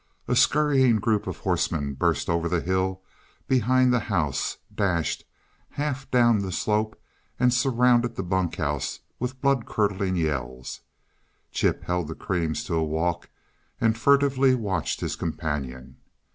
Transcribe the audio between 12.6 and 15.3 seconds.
to a walk and furtively watched his